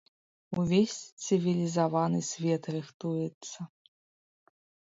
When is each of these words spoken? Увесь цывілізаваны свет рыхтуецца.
Увесь 0.61 0.95
цывілізаваны 1.25 2.19
свет 2.31 2.63
рыхтуецца. 2.79 3.59